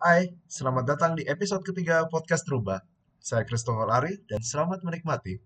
[0.00, 2.80] Hai, selamat datang di episode ketiga podcast Rubah.
[3.20, 5.36] Saya Christopher Ari dan selamat menikmati.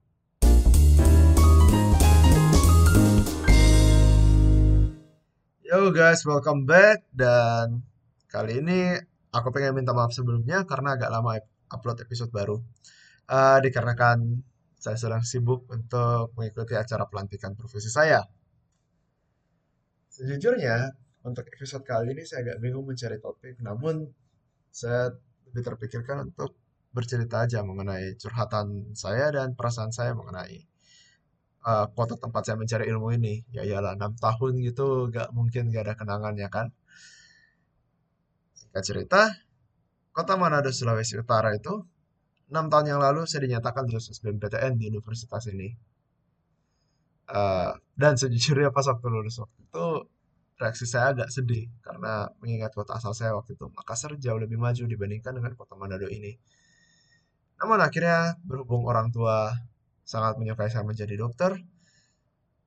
[5.58, 7.82] Yo guys, welcome back dan
[8.30, 8.94] kali ini
[9.34, 11.34] aku pengen minta maaf sebelumnya karena agak lama
[11.74, 12.62] upload episode baru.
[13.26, 14.38] Uh, dikarenakan
[14.78, 18.22] saya sedang sibuk untuk mengikuti acara pelantikan profesi saya.
[20.14, 20.94] Sejujurnya,
[21.26, 24.22] untuk episode kali ini saya agak bingung mencari topik, namun
[24.74, 25.14] saya
[25.46, 26.58] lebih terpikirkan untuk
[26.90, 30.66] bercerita aja mengenai curhatan saya dan perasaan saya mengenai
[31.62, 33.46] uh, kota tempat saya mencari ilmu ini.
[33.54, 36.74] Ya iyalah, 6 tahun gitu gak mungkin gak ada kenangannya kan.
[38.58, 39.22] Singkat cerita,
[40.10, 41.86] kota Manado, Sulawesi Utara itu
[42.50, 45.70] 6 tahun yang lalu saya dinyatakan lulus SBMPTN di universitas ini.
[47.24, 49.86] Uh, dan sejujurnya pas waktu lulus waktu itu
[50.64, 54.88] reaksi saya agak sedih karena mengingat kota asal saya waktu itu Makassar jauh lebih maju
[54.88, 56.32] dibandingkan dengan kota Manado ini.
[57.60, 59.52] Namun akhirnya berhubung orang tua
[60.04, 61.54] sangat menyukai saya menjadi dokter,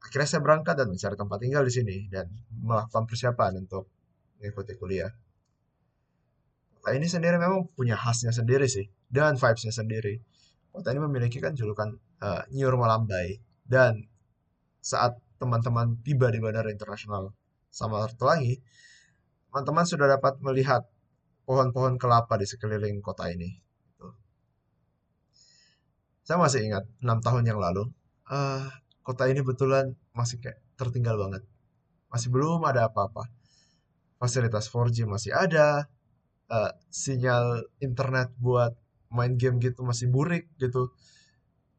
[0.02, 3.90] akhirnya saya berangkat dan mencari tempat tinggal di sini dan melakukan persiapan untuk
[4.38, 5.12] mengikuti kuliah.
[6.78, 10.22] Kota ini sendiri memang punya khasnya sendiri sih dan vibesnya sendiri.
[10.70, 14.06] Kota ini memiliki kan julukan uh, New Malambai dan
[14.80, 17.34] saat teman-teman tiba di Bandara Internasional
[17.72, 18.60] sama satu lagi,
[19.50, 20.86] teman-teman sudah dapat melihat
[21.48, 23.56] pohon-pohon kelapa di sekeliling kota ini.
[23.56, 24.08] Gitu.
[26.28, 27.88] Saya masih ingat 6 tahun yang lalu,
[28.28, 28.68] uh,
[29.02, 31.48] kota ini betulan masih kayak tertinggal banget.
[32.12, 33.32] Masih belum ada apa-apa.
[34.20, 35.88] Fasilitas 4G masih ada,
[36.52, 38.76] uh, sinyal internet buat
[39.08, 40.92] main game gitu masih burik gitu.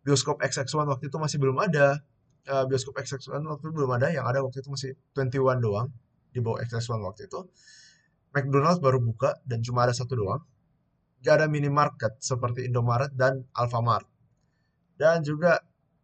[0.00, 2.00] Bioskop XX1 waktu itu masih belum ada
[2.48, 5.88] uh, bioskop XX1 waktu itu belum ada, yang ada waktu itu masih 21 doang
[6.32, 7.40] di bawah XX1 waktu itu.
[8.32, 10.42] McDonald's baru buka dan cuma ada satu doang.
[11.24, 14.06] Gak ada minimarket seperti Indomaret dan Alfamart.
[14.94, 15.58] Dan juga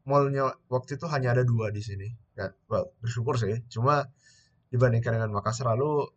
[0.09, 2.08] mallnya waktu itu hanya ada dua di sini.
[2.35, 3.63] Dan, well, bersyukur sih.
[3.70, 4.02] Cuma
[4.74, 6.11] dibandingkan dengan Makassar lalu,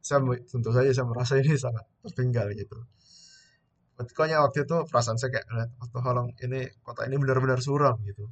[0.00, 2.76] saya tentu saja saya merasa ini sangat tertinggal gitu.
[3.94, 5.46] Pokoknya waktu itu perasaan saya kayak,
[5.78, 8.26] waktu halong ini kota ini benar-benar suram gitu.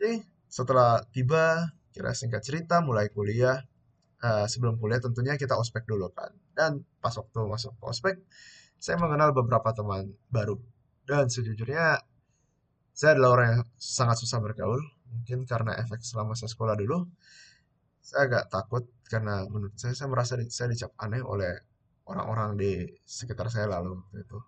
[0.00, 3.60] Oke, setelah tiba, kira singkat cerita, mulai kuliah.
[4.24, 6.32] Uh, sebelum kuliah tentunya kita ospek dulu kan.
[6.56, 8.16] Dan pas waktu masuk ke ospek,
[8.80, 10.56] saya mengenal beberapa teman baru.
[11.04, 12.00] Dan sejujurnya,
[12.96, 14.80] saya adalah orang yang sangat susah bergaul.
[15.12, 17.04] Mungkin karena efek selama saya sekolah dulu,
[18.00, 21.60] saya agak takut karena menurut saya saya merasa di, saya dicap aneh oleh
[22.08, 24.40] orang-orang di sekitar saya lalu itu.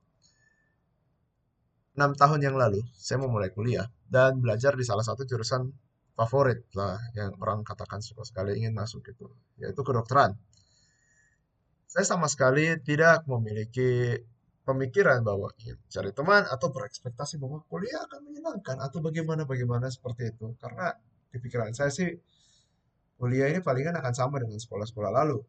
[1.92, 5.68] 6 tahun yang lalu, saya mau mulai kuliah dan belajar di salah satu jurusan
[6.16, 9.28] favorit lah yang orang katakan suka sekali ingin masuk itu,
[9.60, 10.32] yaitu kedokteran.
[11.84, 14.16] Saya sama sekali tidak memiliki
[14.64, 20.56] pemikiran bahwa ya, cari teman atau berekspektasi bahwa kuliah akan menyenangkan atau bagaimana-bagaimana seperti itu.
[20.56, 20.96] Karena
[21.28, 22.08] di pikiran saya sih
[23.20, 25.44] kuliah ini palingan akan sama dengan sekolah-sekolah lalu.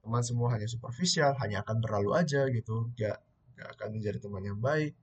[0.00, 3.20] Teman-teman semua hanya superficial, hanya akan berlalu aja gitu, gak,
[3.60, 4.96] gak akan menjadi teman yang baik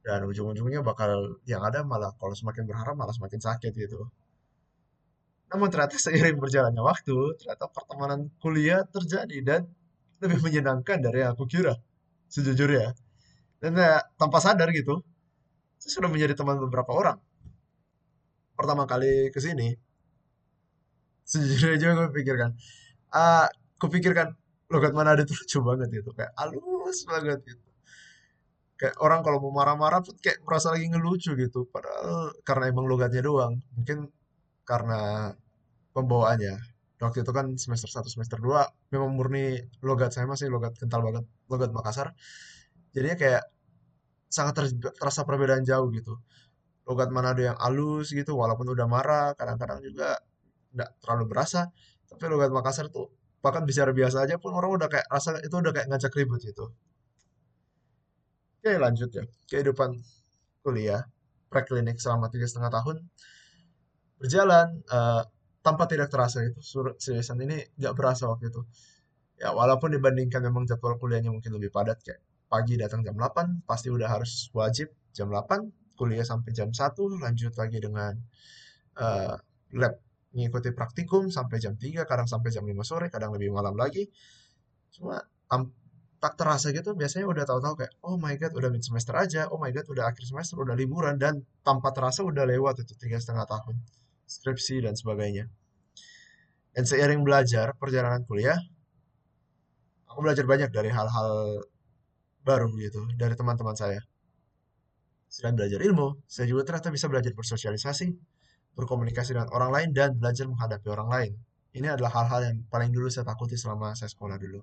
[0.00, 4.08] dan ujung-ujungnya bakal yang ada malah kalau semakin berharap malah semakin sakit gitu.
[5.50, 9.60] Namun ternyata seiring berjalannya waktu, ternyata pertemanan kuliah terjadi dan
[10.22, 11.74] lebih menyenangkan dari yang aku kira,
[12.30, 12.94] sejujurnya.
[13.60, 15.04] Dan ya, tanpa sadar gitu,
[15.76, 17.18] saya sudah menjadi teman beberapa orang.
[18.56, 19.74] Pertama kali ke sini,
[21.26, 22.50] sejujurnya juga gue pikirkan,
[23.12, 24.32] ah, kupikirkan
[24.70, 27.69] logat mana ada tuh lucu banget gitu, kayak halus banget gitu
[28.80, 33.20] kayak orang kalau mau marah-marah pun kayak merasa lagi ngelucu gitu padahal karena emang logatnya
[33.20, 33.60] doang.
[33.76, 34.08] Mungkin
[34.64, 35.30] karena
[35.92, 36.56] pembawaannya.
[37.00, 41.24] Waktu itu kan semester 1 semester 2 memang murni logat saya masih logat kental banget
[41.52, 42.16] logat Makassar.
[42.96, 43.42] Jadinya kayak
[44.32, 44.64] sangat ter
[44.96, 46.16] terasa perbedaan jauh gitu.
[46.88, 50.16] Logat Manado yang halus gitu walaupun udah marah kadang-kadang juga
[50.72, 51.68] nggak terlalu berasa.
[52.08, 53.12] Tapi logat Makassar tuh
[53.44, 56.72] bahkan bicara biasa aja pun orang udah kayak rasa itu udah kayak ngajak ribut gitu
[58.60, 59.96] Oke lanjut ya, kehidupan
[60.60, 61.08] kuliah,
[61.48, 63.08] preklinik selama tiga setengah tahun
[64.20, 65.24] berjalan uh,
[65.64, 66.60] tanpa tidak terasa itu.
[67.00, 68.60] Seriusan ini nggak berasa waktu itu.
[69.40, 72.20] Ya walaupun dibandingkan memang jadwal kuliahnya mungkin lebih padat kayak
[72.52, 76.76] pagi datang jam 8 pasti udah harus wajib jam 8 kuliah sampai jam 1
[77.16, 78.12] lanjut lagi dengan
[79.00, 79.40] uh,
[79.72, 79.94] lab
[80.36, 84.04] mengikuti praktikum sampai jam 3 kadang sampai jam 5 sore kadang lebih malam lagi.
[84.92, 85.16] Cuma
[86.20, 89.56] tak terasa gitu biasanya udah tahu-tahu kayak oh my god udah mid semester aja oh
[89.56, 93.48] my god udah akhir semester udah liburan dan tanpa terasa udah lewat itu tiga setengah
[93.48, 93.80] tahun
[94.28, 95.48] skripsi dan sebagainya
[96.76, 98.60] dan seiring belajar perjalanan kuliah
[100.12, 101.64] aku belajar banyak dari hal-hal
[102.42, 104.00] baru gitu dari teman-teman saya.
[105.30, 108.10] Selain belajar ilmu, saya juga ternyata bisa belajar bersosialisasi,
[108.74, 111.32] berkomunikasi dengan orang lain, dan belajar menghadapi orang lain.
[111.70, 114.58] Ini adalah hal-hal yang paling dulu saya takuti selama saya sekolah dulu.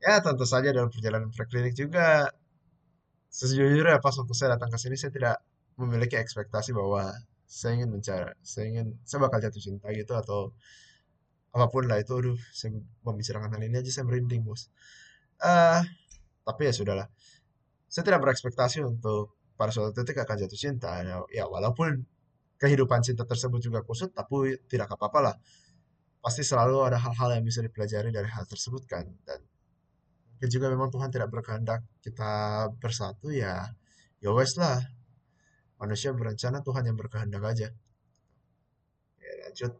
[0.00, 2.32] Ya, tentu saja dalam perjalanan preklinik juga,
[3.28, 5.36] sejujurnya pas waktu saya datang ke sini, saya tidak
[5.76, 7.12] memiliki ekspektasi bahwa
[7.44, 10.56] saya ingin mencari, saya ingin, saya bakal jatuh cinta gitu, atau
[11.52, 12.72] apa pun lah itu, aduh, saya
[13.04, 14.72] membicarakan hal ini aja, saya merinding, bos.
[15.36, 15.84] Uh,
[16.44, 17.08] tapi ya sudahlah.
[17.90, 20.90] Saya tidak berekspektasi untuk pada suatu titik akan jatuh cinta.
[21.04, 22.06] Ya, ya walaupun
[22.56, 25.34] kehidupan cinta tersebut juga kusut, tapi tidak apa-apa lah.
[26.20, 29.08] Pasti selalu ada hal-hal yang bisa dipelajari dari hal tersebut kan.
[29.24, 29.40] Dan
[30.48, 32.32] juga memang Tuhan tidak berkehendak kita
[32.80, 33.68] bersatu ya,
[34.24, 34.80] ya wes lah.
[35.80, 37.68] Manusia berencana, Tuhan yang berkehendak aja.
[39.20, 39.72] Ya, lanjut.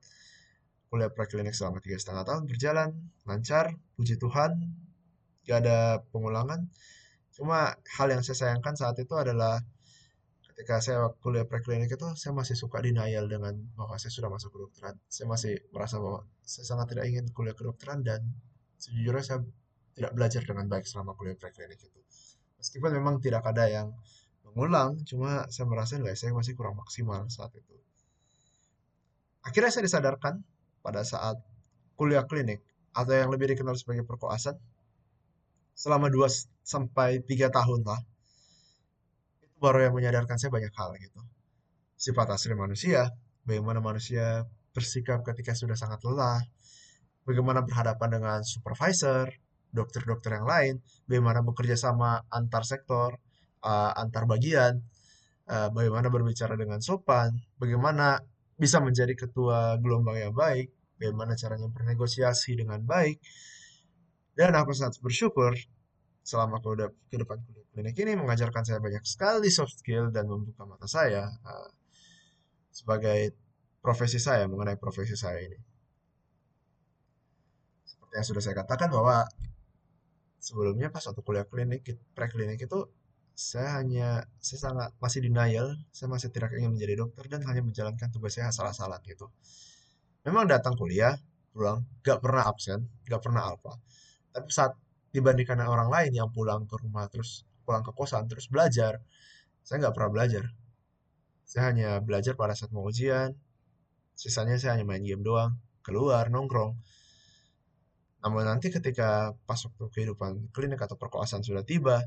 [0.91, 2.91] Kuliah preklinik selama tiga setengah tahun berjalan
[3.29, 4.59] lancar, puji Tuhan,
[5.47, 6.67] gak ada pengulangan.
[7.31, 9.63] Cuma hal yang saya sayangkan saat itu adalah
[10.61, 14.99] ketika saya kuliah preklinik itu saya masih suka denial dengan bahwa saya sudah masuk kedokteran.
[15.09, 18.21] Saya masih merasa bahwa saya sangat tidak ingin kuliah kedokteran dan
[18.77, 19.41] sejujurnya saya
[19.97, 22.01] tidak belajar dengan baik selama kuliah preklinik itu.
[22.61, 23.89] Meskipun memang tidak ada yang
[24.45, 27.75] mengulang, cuma saya merasa nilai saya masih kurang maksimal saat itu.
[29.41, 30.45] Akhirnya saya disadarkan
[30.85, 31.41] pada saat
[31.97, 32.61] kuliah klinik
[32.93, 34.59] atau yang lebih dikenal sebagai perkoasan
[35.73, 36.27] selama 2
[36.61, 38.01] sampai 3 tahun lah
[39.61, 41.21] baru yang menyadarkan saya banyak hal gitu.
[42.01, 43.13] Sifat asli manusia,
[43.45, 46.41] bagaimana manusia bersikap ketika sudah sangat lelah,
[47.29, 49.29] bagaimana berhadapan dengan supervisor,
[49.71, 50.75] dokter-dokter yang lain,
[51.07, 53.17] bagaimana bekerja sama antar sektor,
[53.63, 54.83] uh, antar bagian,
[55.51, 58.19] uh, bagaimana berbicara dengan sopan, bagaimana
[58.59, 60.69] bisa menjadi ketua gelombang yang baik,
[61.01, 63.23] bagaimana caranya bernegosiasi dengan baik.
[64.37, 65.57] Dan aku sangat bersyukur
[66.21, 70.29] selama aku udah ke depan kuliah klinik ini mengajarkan saya banyak sekali soft skill dan
[70.29, 71.71] membuka mata saya uh,
[72.71, 73.35] sebagai
[73.81, 75.59] profesi saya mengenai profesi saya ini.
[77.89, 79.25] Seperti yang sudah saya katakan bahwa
[80.41, 81.85] sebelumnya pas waktu kuliah klinik,
[82.17, 82.89] preklinik itu
[83.37, 88.09] saya hanya saya sangat masih denial, saya masih tidak ingin menjadi dokter dan hanya menjalankan
[88.13, 89.29] tugas saya asal-asalan gitu.
[90.27, 91.17] Memang datang kuliah,
[91.55, 93.81] pulang, gak pernah absen, gak pernah apa.
[94.35, 94.77] Tapi saat
[95.11, 99.03] dibandingkan orang lain yang pulang ke rumah terus pulang ke kosan terus belajar
[99.67, 100.45] saya nggak pernah belajar
[101.43, 103.35] saya hanya belajar pada saat mau ujian
[104.15, 106.79] sisanya saya hanya main game doang keluar nongkrong
[108.21, 112.05] namun nanti ketika pas waktu kehidupan klinik atau perkoasan sudah tiba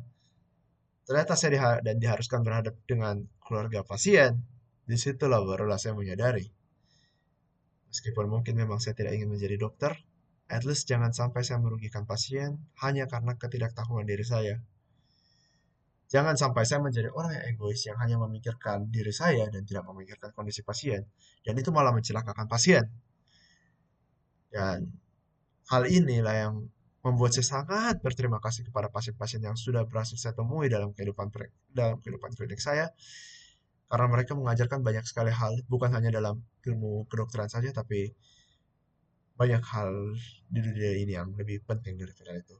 [1.09, 4.39] ternyata saya diha dan diharuskan berhadap dengan keluarga pasien
[4.85, 6.45] di situlah barulah saya menyadari
[7.89, 9.93] meskipun mungkin memang saya tidak ingin menjadi dokter
[10.51, 14.59] At least jangan sampai saya merugikan pasien hanya karena ketidaktahuan diri saya.
[16.13, 20.29] Jangan sampai saya menjadi orang yang egois yang hanya memikirkan diri saya dan tidak memikirkan
[20.35, 21.09] kondisi pasien.
[21.41, 22.85] Dan itu malah mencelakakan pasien.
[24.53, 24.93] Dan
[25.71, 26.55] hal inilah yang
[27.03, 31.27] membuat saya sangat berterima kasih kepada pasien-pasien yang sudah berhasil saya temui dalam kehidupan
[31.75, 32.91] dalam kehidupan klinik saya
[33.91, 38.15] karena mereka mengajarkan banyak sekali hal bukan hanya dalam ilmu kedokteran saja tapi
[39.33, 39.91] banyak hal
[40.49, 42.57] di dunia ini yang lebih penting daripada itu.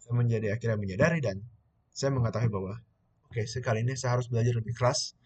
[0.00, 1.40] Saya menjadi akhirnya menyadari dan
[1.90, 2.78] saya mengetahui bahwa
[3.28, 5.16] oke okay, sekali ini saya harus belajar lebih keras.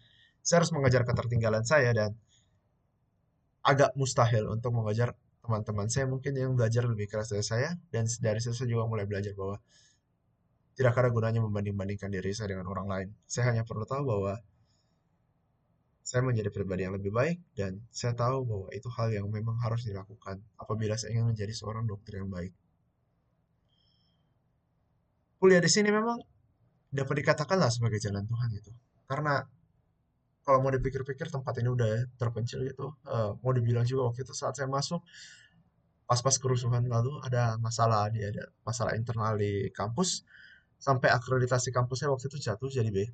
[0.41, 2.11] Saya harus mengajar ketertinggalan saya dan
[3.65, 8.41] agak mustahil untuk mengajar teman-teman saya mungkin yang belajar lebih keras dari saya dan dari
[8.41, 9.61] saya juga mulai belajar bahwa
[10.75, 13.07] tidak ada gunanya membanding-bandingkan diri saya dengan orang lain.
[13.29, 14.41] Saya hanya perlu tahu bahwa
[16.05, 19.87] saya menjadi pribadi yang lebih baik dan saya tahu bahwa itu hal yang memang harus
[19.87, 22.53] dilakukan apabila saya ingin menjadi seorang dokter yang baik.
[25.39, 26.19] Kuliah di sini memang
[26.93, 28.71] dapat dikatakanlah sebagai jalan Tuhan gitu.
[29.05, 29.41] Karena
[30.45, 32.93] kalau mau dipikir-pikir tempat ini udah terpencil gitu.
[33.03, 35.01] Uh, mau dibilang juga waktu itu saat saya masuk
[36.05, 40.21] pas-pas kerusuhan lalu ada masalah dia ada masalah internal di kampus
[40.77, 43.09] sampai akreditasi kampusnya waktu itu jatuh jadi B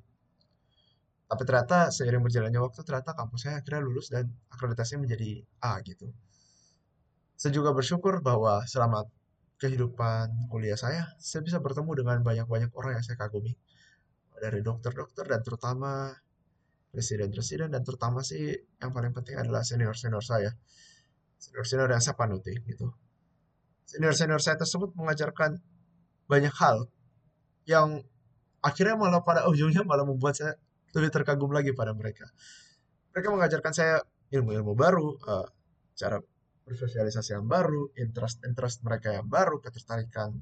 [1.32, 6.12] tapi ternyata seiring berjalannya waktu ternyata kampus saya akhirnya lulus dan akreditasinya menjadi A gitu.
[7.40, 9.08] Saya juga bersyukur bahwa selama
[9.56, 13.56] kehidupan kuliah saya, saya bisa bertemu dengan banyak-banyak orang yang saya kagumi.
[14.44, 16.12] Dari dokter-dokter dan terutama
[16.92, 18.52] presiden-presiden dan terutama sih
[18.84, 20.52] yang paling penting adalah senior-senior saya.
[21.42, 22.92] Senior-senior yang saya panuti gitu.
[23.88, 25.58] Senior-senior saya tersebut mengajarkan
[26.28, 26.88] banyak hal
[27.66, 28.04] yang
[28.62, 30.54] akhirnya malah pada ujungnya malah membuat saya
[30.94, 32.30] lebih terkagum lagi pada mereka.
[33.16, 33.96] Mereka mengajarkan saya
[34.32, 35.48] ilmu-ilmu baru, uh,
[35.96, 36.20] cara
[36.64, 40.40] bersosialisasi yang baru, interest-interest mereka yang baru, ketertarikan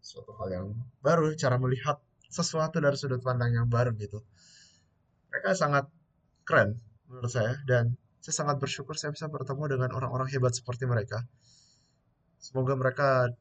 [0.00, 0.66] suatu hal yang
[1.04, 4.24] baru, cara melihat sesuatu dari sudut pandang yang baru gitu.
[5.30, 5.86] Mereka sangat
[6.42, 11.24] keren menurut saya dan saya sangat bersyukur saya bisa bertemu dengan orang-orang hebat seperti mereka.
[12.36, 13.32] Semoga mereka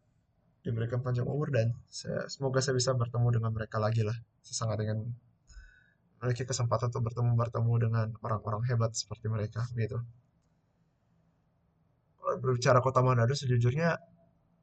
[0.64, 4.16] diberikan panjang umur dan saya, semoga saya bisa bertemu dengan mereka lagi lah.
[4.44, 5.08] Saya sangat ingin
[6.20, 10.00] memiliki kesempatan untuk bertemu bertemu dengan orang-orang hebat seperti mereka gitu.
[12.40, 14.00] Berbicara kota Manado sejujurnya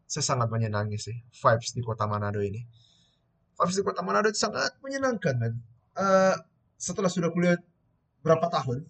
[0.07, 2.61] saya sangat menyenangi sih vibes di kota Manado ini.
[3.57, 5.55] Vibes di kota Manado itu sangat menyenangkan kan.
[5.97, 6.37] Uh,
[6.77, 7.57] setelah sudah kuliah
[8.21, 8.85] berapa tahun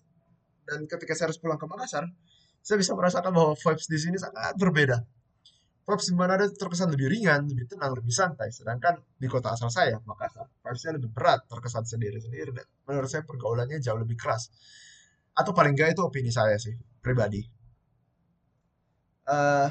[0.66, 2.07] dan ketika saya harus pulang ke Makassar,
[2.61, 4.99] saya bisa merasakan bahwa vibes di sini sangat berbeda
[5.87, 8.50] vibes di Manado terkesan lebih ringan, lebih tenang, lebih santai.
[8.50, 12.50] Sedangkan di kota asal saya, Makassar, vibesnya lebih berat, terkesan sendiri-sendiri.
[12.50, 14.50] Dan menurut saya pergaulannya jauh lebih keras.
[15.38, 17.38] Atau paling enggak itu opini saya sih, pribadi.
[19.26, 19.71] Uh,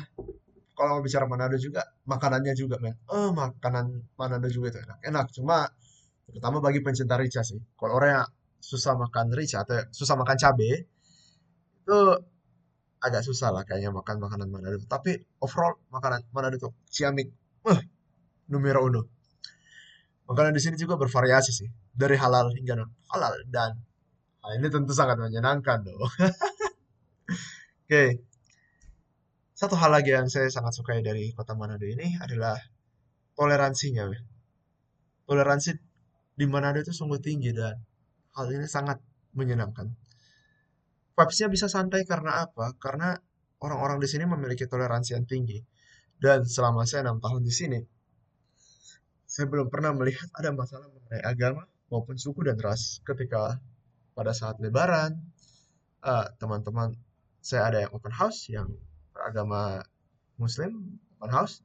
[0.71, 2.95] kalau bicara Manado juga, makanannya juga, men.
[3.11, 5.03] Oh, makanan Manado juga itu enak.
[5.03, 5.67] Enak, cuma
[6.29, 7.59] terutama bagi pencinta rica sih.
[7.77, 8.27] Kalau orang yang
[8.61, 10.73] susah makan rica atau susah makan cabai,
[11.85, 11.99] itu
[13.05, 14.81] agak susah lah kayaknya makan makanan Manado.
[14.89, 17.29] Tapi overall makanan Manado itu ciamik,
[17.69, 17.79] uh,
[18.49, 19.05] numero uno.
[20.25, 23.77] Makanan di sini juga bervariasi sih, dari halal hingga non halal dan
[24.41, 26.01] hal ini tentu sangat menyenangkan dong.
[26.09, 26.25] Oke,
[27.85, 28.09] okay.
[29.53, 32.57] satu hal lagi yang saya sangat sukai dari kota Manado ini adalah
[33.37, 34.09] toleransinya.
[35.29, 35.77] Toleransi
[36.35, 37.79] di Manado itu sungguh tinggi dan
[38.35, 38.99] hal ini sangat
[39.35, 39.91] menyenangkan
[41.15, 42.75] vibes-nya bisa santai karena apa?
[42.75, 43.15] Karena
[43.63, 45.63] orang-orang di sini memiliki toleransi yang tinggi.
[46.15, 47.79] Dan selama saya enam tahun di sini,
[49.25, 52.99] saya belum pernah melihat ada masalah mengenai agama maupun suku dan ras.
[53.03, 53.59] Ketika
[54.15, 55.11] pada saat Lebaran,
[56.03, 56.95] uh, teman-teman
[57.43, 58.71] saya ada yang open house yang
[59.11, 59.83] beragama
[60.39, 61.63] Muslim open house,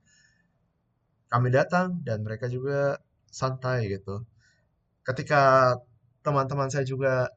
[1.30, 2.98] kami datang dan mereka juga
[3.30, 4.26] santai gitu.
[5.00, 5.75] Ketika
[6.21, 7.33] teman-teman saya juga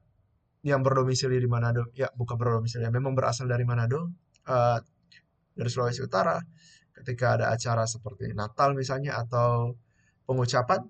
[0.63, 4.11] yang berdomisili di Manado, ya bukan berdomisili, memang berasal dari Manado,
[4.47, 4.79] uh,
[5.55, 6.39] dari Sulawesi Utara.
[6.93, 9.75] Ketika ada acara seperti Natal misalnya atau
[10.29, 10.85] pengucapan,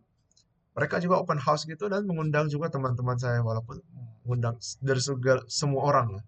[0.73, 3.79] mereka juga open house gitu dan mengundang juga teman-teman saya walaupun
[4.25, 6.23] mengundang dari segala, semua orang lah.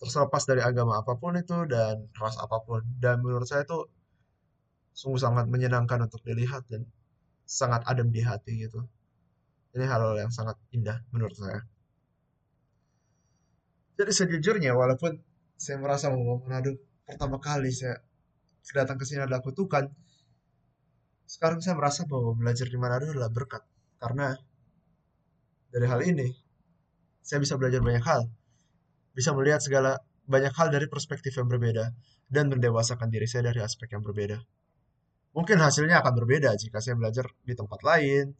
[0.00, 2.80] Terlepas dari agama apa pun itu dan ras apa pun.
[2.96, 3.88] Dan menurut saya itu
[4.96, 6.88] sungguh sangat menyenangkan untuk dilihat dan
[7.44, 8.84] sangat adem di hati gitu.
[9.70, 11.62] Ini hal yang sangat indah menurut saya.
[14.00, 15.20] Jadi sejujurnya walaupun
[15.60, 16.72] saya merasa bahwa Manado
[17.04, 18.00] pertama kali saya
[18.72, 19.92] datang ke sini adalah kutukan,
[21.28, 23.62] sekarang saya merasa bahwa belajar di Manado adalah berkat.
[24.00, 24.32] Karena
[25.70, 26.26] dari hal ini,
[27.22, 28.26] saya bisa belajar banyak hal.
[29.14, 31.92] Bisa melihat segala banyak hal dari perspektif yang berbeda
[32.30, 34.38] dan mendewasakan diri saya dari aspek yang berbeda.
[35.34, 38.34] Mungkin hasilnya akan berbeda jika saya belajar di tempat lain,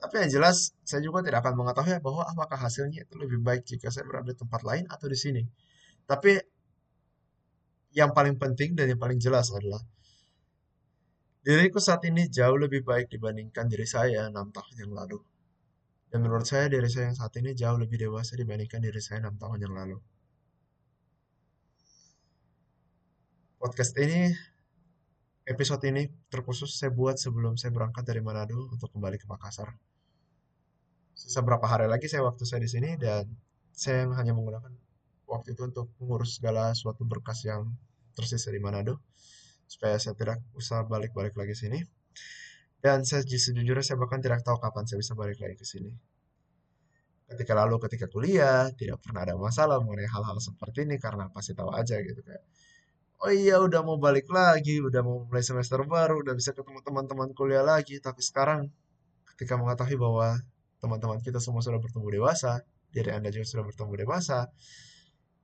[0.00, 3.92] tapi yang jelas, saya juga tidak akan mengetahui bahwa apakah hasilnya itu lebih baik jika
[3.92, 5.44] saya berada di tempat lain atau di sini.
[6.08, 6.40] Tapi
[7.92, 9.84] yang paling penting dan yang paling jelas adalah
[11.44, 15.20] diriku saat ini jauh lebih baik dibandingkan diri saya enam tahun yang lalu.
[16.08, 19.36] Dan menurut saya diri saya yang saat ini jauh lebih dewasa dibandingkan diri saya enam
[19.36, 20.00] tahun yang lalu.
[23.60, 24.32] Podcast ini,
[25.46, 29.76] episode ini terkhusus saya buat sebelum saya berangkat dari Manado untuk kembali ke Makassar
[31.28, 33.28] seberapa hari lagi saya waktu saya di sini dan
[33.76, 34.72] saya hanya menggunakan
[35.28, 37.68] waktu itu untuk mengurus segala suatu berkas yang
[38.16, 39.04] tersisa di Manado
[39.68, 41.78] supaya saya tidak usah balik-balik lagi sini.
[42.80, 45.92] Dan saya sejujurnya saya bahkan tidak tahu kapan saya bisa balik lagi ke sini.
[47.30, 51.70] Ketika lalu ketika kuliah tidak pernah ada masalah mengenai hal-hal seperti ini karena pasti tahu
[51.70, 52.42] aja gitu kayak
[53.20, 57.28] oh iya udah mau balik lagi, udah mau mulai semester baru, udah bisa ketemu teman-teman
[57.36, 58.72] kuliah lagi, tapi sekarang
[59.36, 60.40] ketika mengetahui bahwa
[60.80, 64.48] teman-teman kita semua sudah bertumbuh dewasa, diri Anda juga sudah bertumbuh dewasa,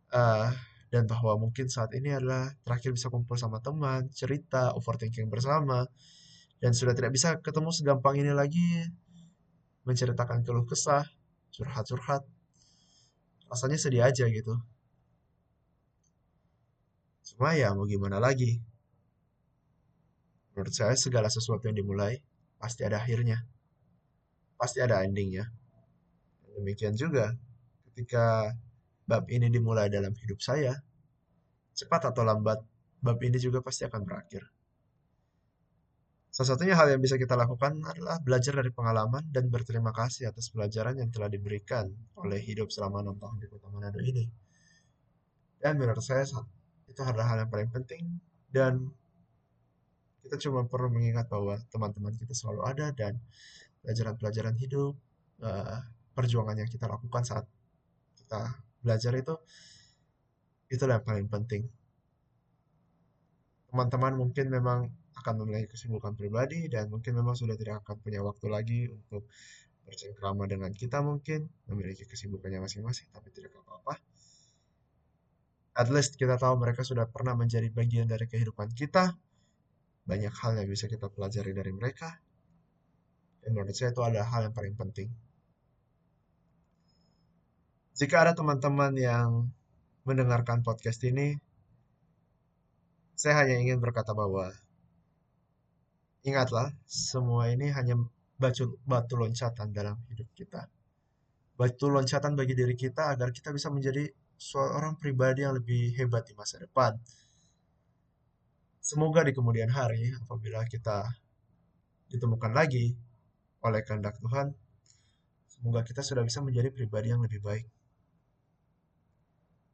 [0.09, 0.49] uh,
[0.89, 5.85] dan bahwa mungkin saat ini adalah terakhir bisa kumpul sama teman, cerita, overthinking bersama,
[6.65, 8.89] dan sudah tidak bisa ketemu segampang ini lagi,
[9.85, 11.05] menceritakan keluh kesah,
[11.53, 12.25] curhat-curhat,
[13.53, 14.57] rasanya sedih aja gitu.
[17.27, 18.63] Cuma ya mau gimana lagi.
[20.55, 22.23] Menurut saya segala sesuatu yang dimulai
[22.57, 23.45] pasti ada akhirnya
[24.57, 25.45] pasti ada endingnya.
[26.57, 27.37] Demikian juga
[27.93, 28.57] ketika
[29.05, 30.73] bab ini dimulai dalam hidup saya,
[31.77, 32.59] cepat atau lambat,
[33.05, 34.43] bab ini juga pasti akan berakhir.
[36.33, 40.53] Salah satunya hal yang bisa kita lakukan adalah belajar dari pengalaman dan berterima kasih atas
[40.53, 41.89] pelajaran yang telah diberikan
[42.21, 44.29] oleh hidup selama enam tahun di kota Manado ini.
[45.57, 46.29] Dan menurut saya
[46.97, 48.17] itu adalah hal yang paling penting
[48.49, 48.89] dan
[50.25, 53.21] kita cuma perlu mengingat bahwa teman-teman kita selalu ada dan
[53.87, 54.99] pelajaran-pelajaran hidup,
[55.45, 55.79] uh,
[56.19, 57.47] perjuangan yang kita lakukan saat
[58.19, 59.39] kita belajar itu,
[60.67, 61.71] itu yang paling penting.
[63.71, 68.47] Teman-teman mungkin memang akan memiliki kesibukan pribadi dan mungkin memang sudah tidak akan punya waktu
[68.51, 69.31] lagi untuk
[69.87, 74.03] bercengkrama dengan kita mungkin, memiliki kesibukannya masing-masing, tapi tidak apa-apa.
[75.77, 79.13] At least kita tahu mereka sudah pernah menjadi bagian dari kehidupan kita,
[80.09, 82.17] banyak hal yang bisa kita pelajari dari mereka.
[83.45, 85.13] Dan menurut saya itu adalah hal yang paling penting.
[87.93, 89.53] Jika ada teman-teman yang
[90.09, 91.37] mendengarkan podcast ini,
[93.13, 94.53] saya hanya ingin berkata bahwa
[96.25, 98.01] ingatlah, semua ini hanya
[98.41, 100.69] batu, batu loncatan dalam hidup kita.
[101.57, 106.37] Batu loncatan bagi diri kita agar kita bisa menjadi seorang pribadi yang lebih hebat di
[106.37, 106.97] masa depan
[108.87, 111.11] Semoga di kemudian hari, apabila kita
[112.07, 112.95] ditemukan lagi
[113.67, 114.55] oleh kehendak Tuhan,
[115.51, 117.67] semoga kita sudah bisa menjadi pribadi yang lebih baik.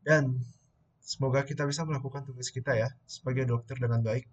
[0.00, 0.40] Dan
[1.04, 4.25] semoga kita bisa melakukan tugas kita ya, sebagai dokter dengan baik.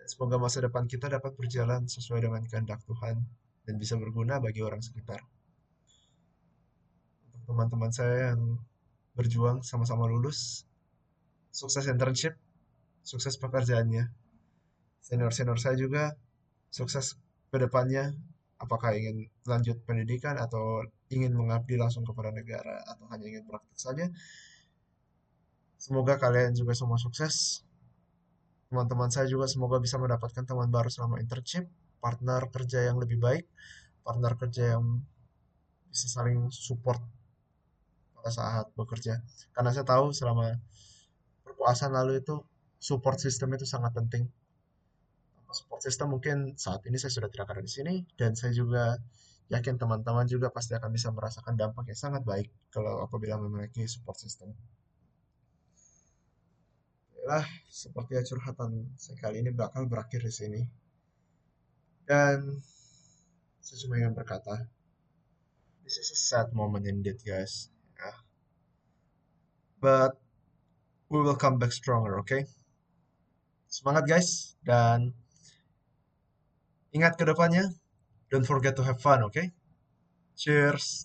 [0.00, 3.20] Dan semoga masa depan kita dapat berjalan sesuai dengan kehendak Tuhan
[3.68, 5.20] dan bisa berguna bagi orang sekitar.
[7.28, 8.56] Untuk teman-teman saya yang
[9.14, 10.66] berjuang sama-sama lulus,
[11.54, 12.34] sukses internship,
[13.06, 14.10] sukses pekerjaannya.
[15.04, 16.18] Senior-senior saya juga
[16.74, 17.14] sukses
[17.48, 18.10] ke depannya,
[18.58, 20.82] apakah ingin lanjut pendidikan atau
[21.14, 24.10] ingin mengabdi langsung kepada negara atau hanya ingin praktik saja.
[25.78, 27.62] Semoga kalian juga semua sukses.
[28.72, 31.70] Teman-teman saya juga semoga bisa mendapatkan teman baru selama internship,
[32.02, 33.46] partner kerja yang lebih baik,
[34.02, 35.04] partner kerja yang
[35.92, 36.98] bisa saling support
[38.30, 39.20] saat bekerja.
[39.52, 40.56] Karena saya tahu selama
[41.44, 42.40] perpuasan lalu itu
[42.80, 44.28] support system itu sangat penting.
[45.54, 48.98] Support system mungkin saat ini saya sudah tidak ada di sini dan saya juga
[49.52, 54.16] yakin teman-teman juga pasti akan bisa merasakan dampak yang sangat baik kalau apabila memiliki support
[54.16, 54.50] system.
[57.24, 60.62] Lah, seperti curhatan saya kali ini bakal berakhir di sini.
[62.04, 62.60] Dan
[63.64, 64.68] saya cuma ingin berkata,
[65.88, 67.72] this is a sad moment indeed, guys.
[69.84, 70.16] But
[71.12, 72.48] we will come back stronger, okay?
[73.68, 75.12] Semangat guys dan
[76.96, 77.68] ingat ke depannya
[78.32, 79.28] don't forget to have fun?
[79.28, 79.52] Okay?
[80.40, 81.04] Cheers.